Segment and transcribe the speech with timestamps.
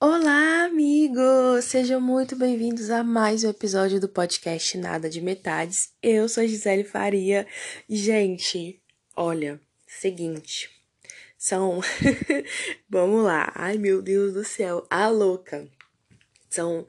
[0.00, 1.66] Olá, amigos!
[1.66, 5.92] Sejam muito bem-vindos a mais um episódio do podcast Nada de Metades.
[6.02, 7.46] Eu sou Gisele Faria.
[7.86, 8.80] Gente,
[9.14, 10.70] olha, seguinte,
[11.36, 11.80] são.
[12.88, 13.52] Vamos lá.
[13.54, 15.68] Ai, meu Deus do céu, a louca.
[16.48, 16.86] São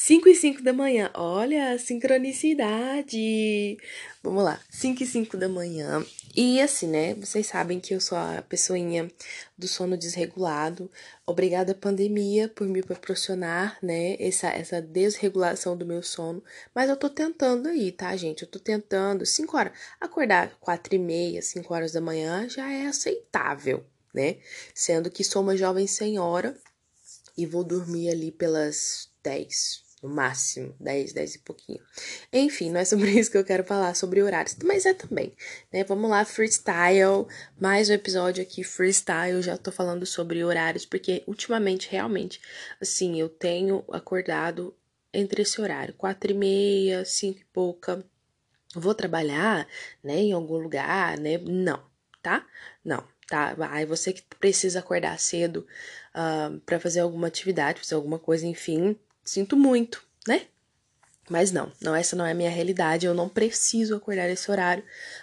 [0.00, 1.10] 5 e 5 da manhã.
[1.12, 3.76] Olha a sincronicidade.
[4.22, 4.60] Vamos lá.
[4.70, 6.06] 5 e 5 da manhã.
[6.36, 7.14] E assim, né?
[7.14, 9.10] Vocês sabem que eu sou a pessoinha
[9.58, 10.88] do sono desregulado.
[11.26, 14.14] Obrigada, pandemia, por me proporcionar, né?
[14.20, 16.44] Essa, essa desregulação do meu sono.
[16.72, 18.42] Mas eu tô tentando aí, tá, gente?
[18.42, 19.26] Eu tô tentando.
[19.26, 19.72] 5 horas.
[20.00, 24.36] Acordar 4 e meia, 5 horas da manhã já é aceitável, né?
[24.72, 26.56] Sendo que sou uma jovem senhora
[27.36, 31.80] e vou dormir ali pelas 10, no máximo, 10, 10 e pouquinho.
[32.32, 35.32] Enfim, não é sobre isso que eu quero falar, sobre horários, mas é também,
[35.72, 35.84] né?
[35.84, 37.26] Vamos lá, freestyle,
[37.58, 42.40] mais um episódio aqui, freestyle, já tô falando sobre horários, porque ultimamente, realmente,
[42.80, 44.74] assim, eu tenho acordado
[45.12, 48.04] entre esse horário, quatro e meia, cinco e pouca,
[48.74, 49.66] vou trabalhar,
[50.02, 51.38] né, em algum lugar, né?
[51.38, 51.82] Não,
[52.22, 52.46] tá?
[52.84, 53.56] Não, tá?
[53.70, 55.66] Aí você que precisa acordar cedo
[56.14, 58.96] uh, para fazer alguma atividade, fazer alguma coisa, enfim,
[59.28, 60.46] sinto muito, né?
[61.28, 64.82] Mas não, não, essa não é a minha realidade, eu não preciso acordar esse horário,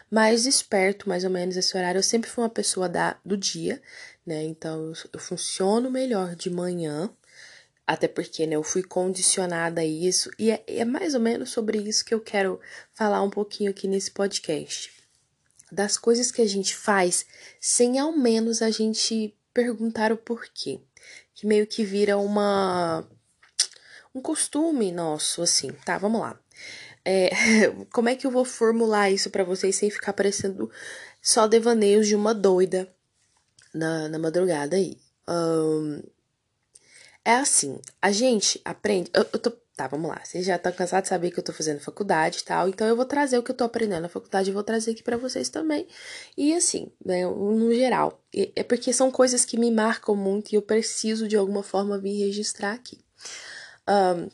[0.10, 1.98] mas desperto mais ou menos esse horário.
[1.98, 3.82] Eu sempre fui uma pessoa da, do dia,
[4.26, 4.44] né?
[4.44, 7.10] Então eu, funciono melhor de manhã,
[7.88, 11.80] até porque né, eu fui condicionada a isso, e é, é mais ou menos sobre
[11.80, 12.60] isso que eu quero
[12.94, 14.92] falar um pouquinho aqui nesse podcast.
[15.72, 17.26] Das coisas que a gente faz
[17.60, 20.80] sem ao menos a gente perguntar o porquê.
[21.34, 23.06] Que meio que vira uma
[24.16, 25.98] um costume nosso, assim, tá?
[25.98, 26.40] Vamos lá.
[27.04, 27.30] É,
[27.92, 30.72] como é que eu vou formular isso para vocês sem ficar parecendo
[31.22, 32.90] só devaneios de uma doida
[33.74, 34.98] na, na madrugada aí?
[35.28, 36.02] Um,
[37.26, 39.12] é assim, a gente aprende.
[39.14, 39.52] Eu, eu tô.
[39.76, 40.22] Tá, vamos lá.
[40.24, 42.70] Vocês já estão cansados de saber que eu tô fazendo faculdade e tal.
[42.70, 45.04] Então eu vou trazer o que eu tô aprendendo na faculdade e vou trazer aqui
[45.04, 45.86] para vocês também.
[46.38, 48.24] E assim, né, no geral.
[48.34, 52.26] É porque são coisas que me marcam muito e eu preciso de alguma forma vir
[52.26, 53.04] registrar aqui.
[53.88, 54.30] Um,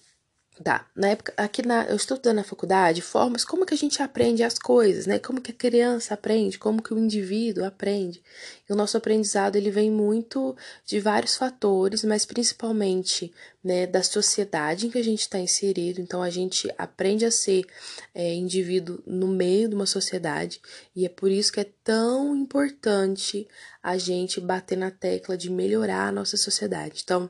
[0.63, 4.03] Tá, na época, aqui na, eu estou estudando na faculdade, formas como que a gente
[4.03, 5.17] aprende as coisas, né?
[5.17, 8.22] Como que a criança aprende, como que o indivíduo aprende.
[8.69, 14.85] E o nosso aprendizado, ele vem muito de vários fatores, mas principalmente, né, da sociedade
[14.85, 16.00] em que a gente está inserido.
[16.00, 17.66] Então, a gente aprende a ser
[18.13, 20.61] é, indivíduo no meio de uma sociedade,
[20.95, 23.47] e é por isso que é tão importante
[23.81, 27.01] a gente bater na tecla de melhorar a nossa sociedade.
[27.03, 27.29] Então,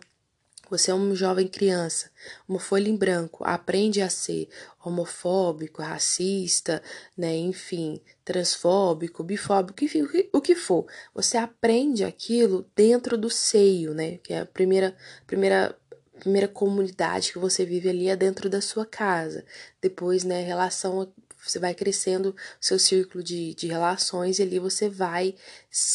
[0.72, 2.10] você é uma jovem criança,
[2.48, 4.48] uma folha em branco, aprende a ser
[4.82, 6.82] homofóbico, racista,
[7.16, 10.86] né, enfim, transfóbico, bifóbico, enfim, o que for.
[11.14, 14.96] Você aprende aquilo dentro do seio, né, que é a primeira,
[15.28, 15.78] primeira
[16.22, 19.44] primeira comunidade que você vive ali é dentro da sua casa.
[19.82, 21.12] Depois, né, relação
[21.46, 25.36] você vai crescendo seu círculo de, de relações e ali você vai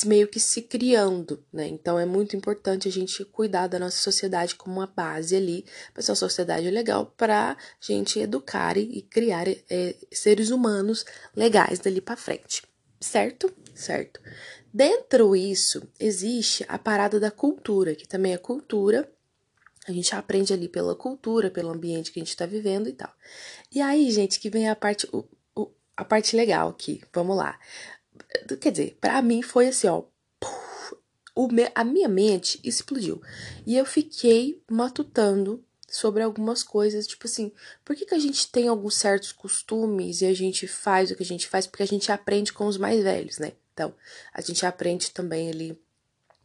[0.05, 1.67] meio que se criando, né?
[1.67, 6.03] Então é muito importante a gente cuidar da nossa sociedade como uma base ali, para
[6.03, 11.05] essa sociedade legal, para gente educar e, criar é, seres humanos
[11.35, 12.63] legais dali para frente,
[13.01, 13.53] certo?
[13.75, 14.21] Certo.
[14.73, 19.09] Dentro isso existe a parada da cultura, que também é cultura
[19.87, 23.13] a gente aprende ali pela cultura, pelo ambiente que a gente está vivendo e tal.
[23.73, 25.09] E aí, gente, que vem a parte,
[25.97, 27.03] a parte legal aqui.
[27.13, 27.59] Vamos lá.
[28.61, 30.05] Quer dizer, para mim foi assim, ó.
[31.35, 33.21] O me, a minha mente explodiu.
[33.67, 37.53] E eu fiquei matutando sobre algumas coisas, tipo assim,
[37.85, 41.23] por que, que a gente tem alguns certos costumes e a gente faz o que
[41.23, 41.67] a gente faz?
[41.67, 43.53] Porque a gente aprende com os mais velhos, né?
[43.73, 43.95] Então,
[44.33, 45.79] a gente aprende também ali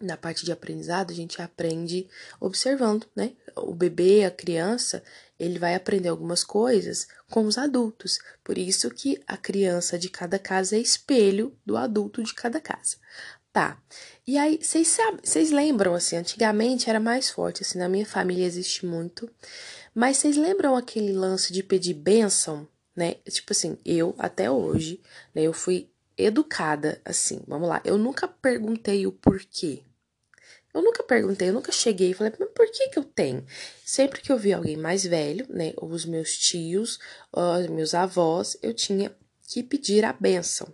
[0.01, 2.07] na parte de aprendizado, a gente aprende
[2.39, 3.33] observando, né?
[3.55, 5.03] O bebê, a criança,
[5.39, 8.19] ele vai aprender algumas coisas com os adultos.
[8.43, 12.97] Por isso que a criança de cada casa é espelho do adulto de cada casa.
[13.51, 13.81] Tá.
[14.27, 19.29] E aí, vocês lembram assim, antigamente era mais forte, assim, na minha família existe muito.
[19.93, 23.15] Mas vocês lembram aquele lance de pedir bênção, né?
[23.29, 25.01] Tipo assim, eu até hoje,
[25.33, 27.41] né, eu fui educada assim.
[27.47, 29.83] Vamos lá, eu nunca perguntei o porquê,
[30.73, 33.45] eu nunca perguntei, eu nunca cheguei e falei, mas por que que eu tenho?
[33.85, 36.99] Sempre que eu vi alguém mais velho, né, ou os meus tios,
[37.31, 39.15] os meus avós, eu tinha
[39.47, 40.73] que pedir a benção.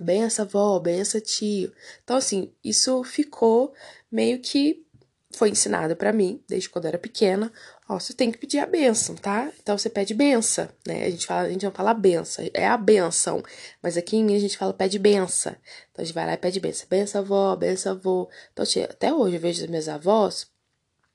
[0.00, 1.72] Benção, avó, benção, tio.
[2.04, 3.74] Então, assim, isso ficou
[4.10, 4.86] meio que
[5.32, 7.52] foi ensinado para mim desde quando eu era pequena.
[7.88, 9.50] Ó, você tem que pedir a benção, tá?
[9.62, 11.06] Então você pede benção, né?
[11.06, 13.42] A gente fala, a gente não fala benção, é a benção.
[13.82, 15.56] Mas aqui em mim a gente fala pede benção.
[15.90, 16.86] Então a gente vai lá e pede benção.
[16.90, 18.28] Benção avó, benção avô.
[18.52, 20.46] Então até hoje eu vejo as minhas avós,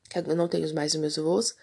[0.10, 1.56] que eu não tenho mais os meus avós,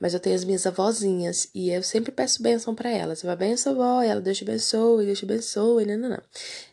[0.00, 3.18] mas eu tenho as minhas avózinhas e eu sempre peço benção para elas.
[3.18, 6.22] Você vai benção avó, e ela Deus te abençoe, Deus te abençoe, não, não, não.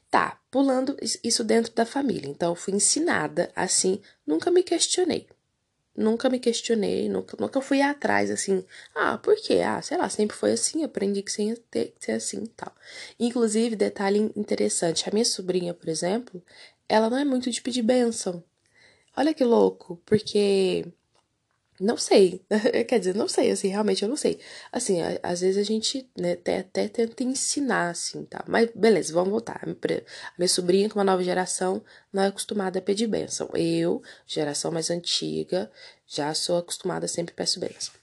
[0.09, 2.29] Tá, pulando isso dentro da família.
[2.29, 5.27] Então eu fui ensinada assim, nunca me questionei.
[5.95, 8.65] Nunca me questionei, nunca, nunca fui atrás assim.
[8.95, 9.55] Ah, por quê?
[9.59, 12.73] Ah, sei lá, sempre foi assim, aprendi que tinha que ser assim e tal.
[13.19, 16.41] Inclusive, detalhe interessante: a minha sobrinha, por exemplo,
[16.87, 18.43] ela não é muito de pedir bênção.
[19.17, 20.85] Olha que louco, porque
[21.81, 22.45] não sei.
[22.87, 24.39] Quer dizer, não sei, assim, realmente eu não sei.
[24.71, 28.43] Assim, às vezes a gente, né, até, até tenta ensinar, assim, tá?
[28.47, 29.61] Mas beleza, vamos voltar.
[29.63, 29.67] A
[30.37, 31.83] minha sobrinha, com uma nova geração,
[32.13, 33.49] não é acostumada a pedir bênção.
[33.55, 35.71] Eu, geração mais antiga,
[36.07, 37.93] já sou acostumada, sempre peço bênção.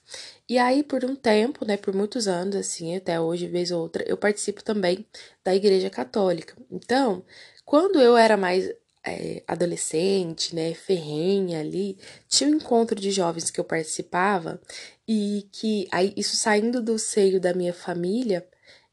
[0.47, 4.03] E aí, por um tempo, né, por muitos anos, assim, até hoje, vez ou outra,
[4.07, 5.05] eu participo também
[5.43, 6.55] da Igreja Católica.
[6.71, 7.23] Então,
[7.63, 8.73] quando eu era mais
[9.05, 11.97] é, adolescente, né, ferrenha ali,
[12.27, 14.61] tinha um encontro de jovens que eu participava
[15.07, 18.47] e que aí isso saindo do seio da minha família,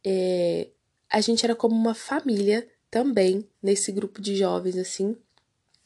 [0.04, 0.68] é,
[1.10, 5.16] a gente era como uma família também nesse grupo de jovens assim.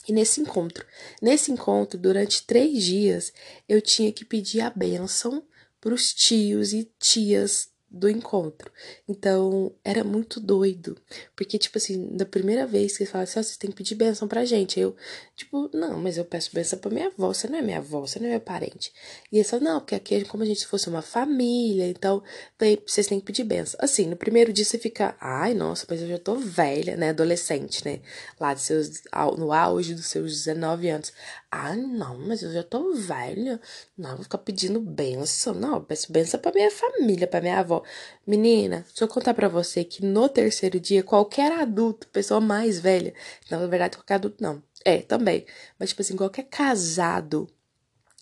[0.08, 0.87] E nesse encontro,
[1.20, 3.32] nesse encontro, durante três dias,
[3.69, 5.44] eu tinha que pedir a bênção
[5.81, 8.70] para os tios e tias do encontro.
[9.08, 10.96] Então, era muito doido.
[11.34, 13.96] Porque, tipo assim, da primeira vez que eles falaram assim, oh, você tem que pedir
[13.96, 14.78] benção pra gente.
[14.78, 14.94] Eu,
[15.34, 18.20] tipo, não, mas eu peço benção pra minha avó, você não é minha avó, você
[18.20, 18.92] não é meu parente.
[19.32, 22.22] E eles falaram, não, porque aqui é como a gente fosse uma família, então
[22.87, 23.78] vocês têm que pedir benção.
[23.82, 27.10] Assim, no primeiro dia você fica, ai, nossa, mas eu já tô velha, né?
[27.10, 28.00] Adolescente, né?
[28.38, 29.02] Lá de seus,
[29.37, 31.12] no auge dos seus 19 anos.
[31.50, 33.60] Ah, não, mas eu já tô velha.
[33.98, 35.54] Não, vou ficar pedindo benção.
[35.54, 37.80] Não, eu peço benção pra minha família, pra minha avó.
[38.27, 43.15] Menina, deixa eu contar pra você que no terceiro dia, qualquer adulto, pessoa mais velha,
[43.50, 45.47] não, na verdade, qualquer adulto não, é, também,
[45.79, 47.49] mas tipo assim, qualquer casado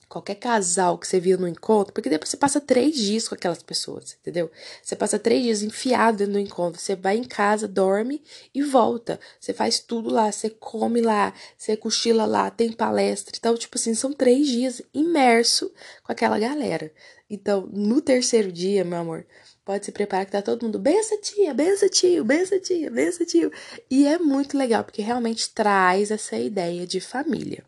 [0.09, 3.63] qualquer casal que você via no encontro, porque depois você passa três dias com aquelas
[3.63, 4.51] pessoas, entendeu?
[4.83, 6.81] Você passa três dias enfiado do encontro.
[6.81, 8.23] Você vai em casa, dorme
[8.55, 9.21] e volta.
[9.39, 13.35] Você faz tudo lá, você come lá, você cochila lá, tem palestra.
[13.37, 15.71] Então, tipo assim, são três dias imerso
[16.03, 16.91] com aquela galera.
[17.29, 19.27] Então, no terceiro dia, meu amor,
[19.65, 23.53] pode se preparar que tá todo mundo, bença tia, bença tio, bença tia, bença tio.
[23.91, 27.63] E é muito legal, porque realmente traz essa ideia de família.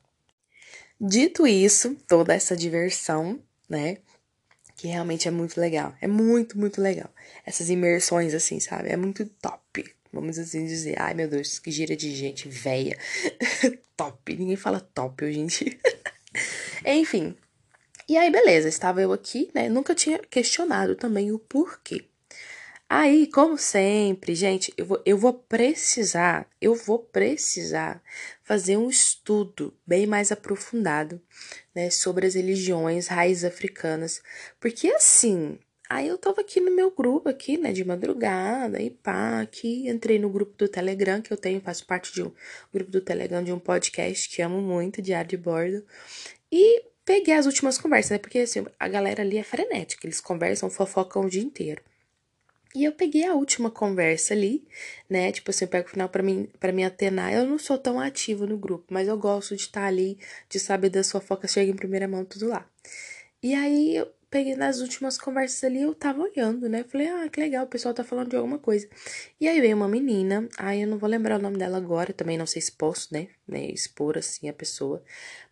[1.00, 3.96] Dito isso, toda essa diversão, né?
[4.76, 5.94] Que realmente é muito legal.
[6.00, 7.08] É muito, muito legal.
[7.46, 8.90] Essas imersões, assim, sabe?
[8.90, 9.94] É muito top.
[10.12, 11.00] Vamos assim dizer.
[11.00, 12.98] Ai, meu Deus, que gira de gente velha.
[13.96, 14.36] top.
[14.36, 15.78] Ninguém fala top hoje em dia.
[16.84, 17.34] Enfim.
[18.06, 18.68] E aí, beleza.
[18.68, 19.70] Estava eu aqui, né?
[19.70, 22.09] Nunca tinha questionado também o porquê.
[22.92, 28.02] Aí, como sempre, gente, eu vou, eu vou precisar, eu vou precisar
[28.42, 31.22] fazer um estudo bem mais aprofundado,
[31.72, 34.20] né, sobre as religiões raízes africanas,
[34.58, 35.56] porque assim,
[35.88, 40.18] aí eu tava aqui no meu grupo aqui, né, de madrugada, e pá, aqui, entrei
[40.18, 42.32] no grupo do Telegram, que eu tenho, faço parte de um
[42.74, 45.86] grupo do Telegram de um podcast que amo muito, Diário de Bordo,
[46.50, 50.68] e peguei as últimas conversas, né, porque assim, a galera ali é frenética, eles conversam,
[50.68, 51.80] fofocam o dia inteiro.
[52.74, 54.64] E eu peguei a última conversa ali,
[55.08, 55.32] né?
[55.32, 57.32] Tipo assim, eu pego o final para mim, para me atenar.
[57.32, 60.18] Eu não sou tão ativa no grupo, mas eu gosto de estar ali,
[60.48, 62.64] de saber da sua foca chega em primeira mão tudo lá.
[63.42, 66.84] E aí eu peguei nas últimas conversas ali, eu tava olhando, né?
[66.84, 68.88] Falei, ah, que legal, o pessoal tá falando de alguma coisa.
[69.40, 72.38] E aí veio uma menina, aí eu não vou lembrar o nome dela agora, também
[72.38, 73.28] não sei se posso, né?
[73.48, 73.66] né?
[73.66, 75.02] Expor assim a pessoa.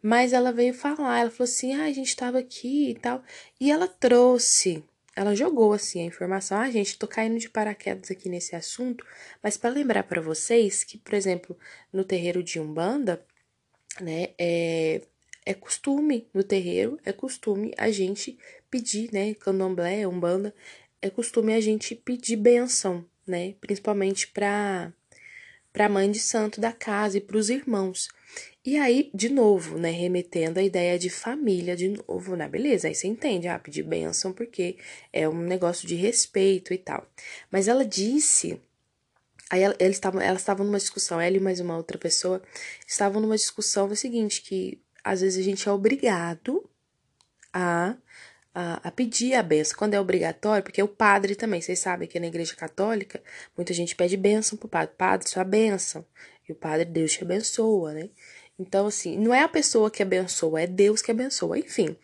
[0.01, 3.23] Mas ela veio falar, ela falou assim, ah, a gente tava aqui e tal.
[3.61, 4.85] E ela trouxe
[5.19, 6.59] ela jogou assim a informação.
[6.59, 9.05] Ah, gente, tô caindo de paraquedas aqui nesse assunto,
[9.43, 11.59] mas para lembrar para vocês que, por exemplo,
[11.93, 13.27] no terreiro de Umbanda,
[14.01, 15.03] né, é,
[15.45, 18.39] é costume no terreiro, é costume a gente
[18.71, 20.55] pedir, né, candomblé, Umbanda,
[21.03, 24.93] é costume a gente pedir benção, né, principalmente para
[25.73, 28.09] para mãe de santo da casa e para os irmãos.
[28.69, 32.47] E aí, de novo, né, remetendo a ideia de família de novo, né?
[32.47, 34.77] Beleza, aí você entende, ah, pedir bênção porque
[35.11, 37.11] é um negócio de respeito e tal.
[37.51, 38.61] Mas ela disse
[39.49, 42.43] Aí eles estavam, elas estavam numa discussão, ela e mais uma outra pessoa
[42.87, 46.69] estavam numa discussão do seguinte, que às vezes a gente é obrigado
[47.51, 47.97] a,
[48.55, 49.79] a, a, pedir a benção.
[49.79, 53.23] Quando é obrigatório, porque o padre também, vocês sabem que na igreja católica,
[53.57, 54.95] muita gente pede benção pro padre.
[54.99, 56.05] Padre, sua benção.
[56.47, 58.11] E o padre, Deus te abençoa, né?
[58.59, 61.59] Então, assim, não é a pessoa que abençoa, é Deus que abençoa.
[61.59, 61.97] Enfim,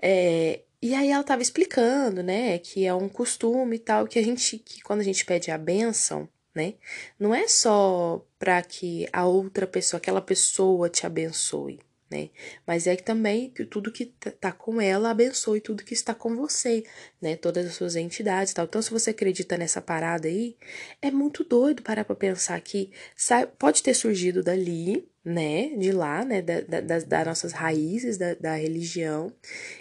[0.00, 4.22] é, E aí ela tava explicando, né, que é um costume e tal, que a
[4.22, 6.74] gente, que quando a gente pede a bênção, né,
[7.18, 11.80] não é só para que a outra pessoa, aquela pessoa te abençoe,
[12.10, 12.30] né?
[12.66, 16.34] Mas é que também que tudo que tá com ela abençoe tudo que está com
[16.36, 16.84] você,
[17.20, 17.36] né?
[17.36, 18.64] Todas as suas entidades, tal.
[18.64, 20.56] Então, se você acredita nessa parada aí,
[21.00, 22.90] é muito doido parar para pensar que
[23.58, 28.54] pode ter surgido dali, né, de lá, né, da, da, das nossas raízes da, da
[28.54, 29.32] religião,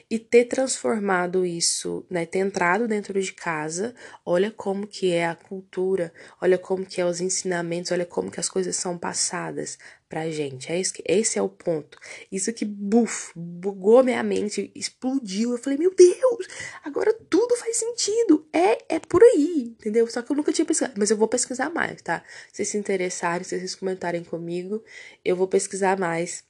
[0.09, 3.95] e ter transformado isso, né, ter entrado dentro de casa,
[4.25, 8.39] olha como que é a cultura, olha como que é os ensinamentos, olha como que
[8.39, 9.77] as coisas são passadas
[10.09, 11.99] pra gente, é esse, esse é o ponto,
[12.31, 16.47] isso que, buf, bugou minha mente, explodiu, eu falei, meu Deus,
[16.83, 20.95] agora tudo faz sentido, é, é por aí, entendeu, só que eu nunca tinha pesquisado,
[20.97, 24.83] mas eu vou pesquisar mais, tá, se vocês se interessarem, se vocês comentarem comigo,
[25.23, 26.43] eu vou pesquisar mais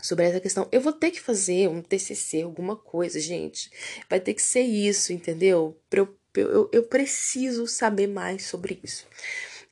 [0.00, 0.68] sobre essa questão.
[0.70, 3.70] Eu vou ter que fazer um TCC, alguma coisa, gente.
[4.08, 5.80] Vai ter que ser isso, entendeu?
[5.90, 9.06] Eu, eu, eu preciso saber mais sobre isso.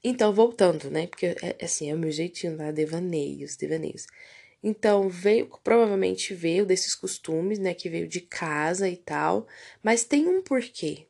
[0.05, 1.07] Então, voltando, né?
[1.07, 4.07] Porque, é, assim, é o meu jeitinho lá, devaneios, devaneios.
[4.63, 7.75] Então, veio, provavelmente veio desses costumes, né?
[7.75, 9.47] Que veio de casa e tal.
[9.83, 11.07] Mas tem um porquê.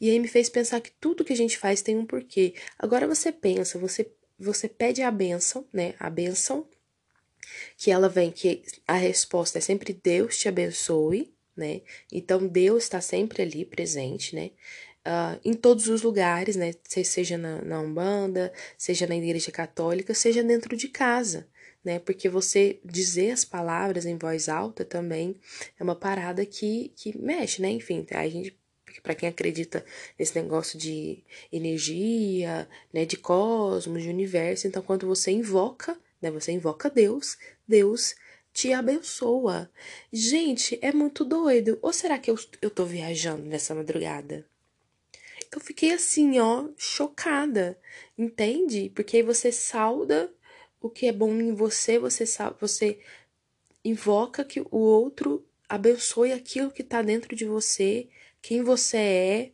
[0.00, 2.54] E aí me fez pensar que tudo que a gente faz tem um porquê.
[2.78, 5.94] Agora você pensa, você, você pede a benção, né?
[5.98, 6.66] A benção
[7.76, 11.82] que ela vem que a resposta é sempre Deus te abençoe, né?
[12.12, 14.50] Então Deus está sempre ali presente, né?
[15.06, 16.72] Uh, em todos os lugares, né?
[16.84, 21.46] Seja na, na Umbanda, seja na Igreja Católica, seja dentro de casa,
[21.84, 21.98] né?
[21.98, 25.36] Porque você dizer as palavras em voz alta também
[25.78, 27.70] é uma parada que, que mexe, né?
[27.70, 28.58] Enfim, a gente
[29.02, 29.84] para quem acredita
[30.18, 36.30] nesse negócio de energia, né, de cosmos, de universo, então quando você invoca né?
[36.30, 37.36] Você invoca Deus,
[37.68, 38.14] Deus
[38.50, 39.70] te abençoa.
[40.10, 41.78] Gente, é muito doido.
[41.82, 44.46] Ou será que eu, eu tô viajando nessa madrugada?
[45.54, 47.78] Eu fiquei assim, ó, chocada,
[48.18, 48.90] entende?
[48.94, 50.34] Porque aí você sauda
[50.80, 52.24] o que é bom em você, você
[52.60, 52.98] você
[53.84, 58.08] invoca que o outro abençoe aquilo que tá dentro de você,
[58.42, 59.52] quem você é,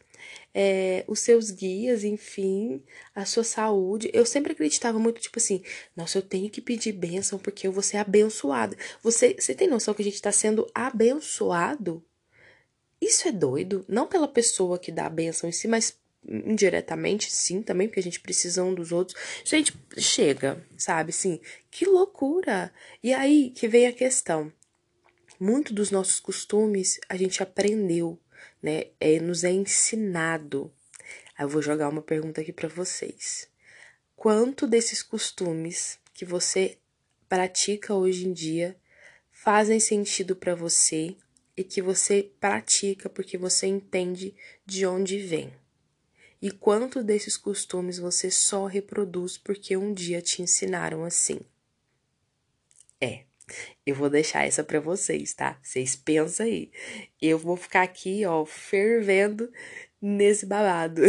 [0.55, 2.83] é, os seus guias, enfim,
[3.15, 4.11] a sua saúde.
[4.15, 5.63] Eu sempre acreditava muito, tipo assim,
[5.95, 8.77] nossa, eu tenho que pedir bênção porque eu vou ser abençoada.
[9.03, 12.03] Você, você tem noção que a gente está sendo abençoado?
[13.01, 17.63] Isso é doido, não pela pessoa que dá a bênção em si, mas indiretamente, sim,
[17.63, 19.17] também, porque a gente precisa um dos outros.
[19.45, 21.13] Gente, chega, sabe?
[21.13, 21.41] Sim,
[21.71, 22.73] que loucura!
[23.03, 24.53] E aí que vem a questão.
[25.39, 28.21] Muito dos nossos costumes a gente aprendeu
[28.63, 28.87] né?
[28.99, 30.73] É, nos é ensinado.
[31.37, 33.49] Aí eu vou jogar uma pergunta aqui para vocês.
[34.15, 36.79] Quanto desses costumes que você
[37.29, 38.77] pratica hoje em dia
[39.31, 41.17] fazem sentido para você
[41.61, 45.53] e que você pratica porque você entende de onde vem?
[46.41, 51.39] E quanto desses costumes você só reproduz porque um dia te ensinaram assim?
[52.99, 53.25] É.
[53.85, 55.61] Eu vou deixar essa para vocês, tá?
[55.63, 56.71] Vocês pensam aí.
[57.21, 59.53] Eu vou ficar aqui, ó, fervendo
[60.01, 61.03] nesse babado.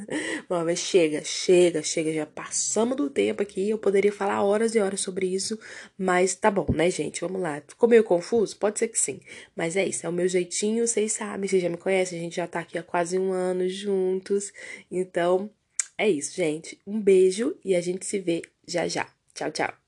[0.48, 3.70] Bom, mas chega, chega, chega, já passamos do tempo aqui.
[3.70, 5.58] Eu poderia falar horas e horas sobre isso,
[5.96, 7.20] mas tá bom, né, gente?
[7.20, 7.62] Vamos lá.
[7.66, 8.56] Ficou meio confuso?
[8.56, 9.20] Pode ser que sim.
[9.56, 12.36] Mas é isso, é o meu jeitinho, vocês sabem, vocês já me conhecem, a gente
[12.36, 14.52] já tá aqui há quase um ano juntos.
[14.90, 15.50] Então,
[15.96, 16.78] é isso, gente.
[16.86, 19.06] Um beijo e a gente se vê já já.
[19.34, 19.83] Tchau, tchau.